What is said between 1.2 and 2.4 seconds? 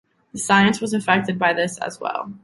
by this as well.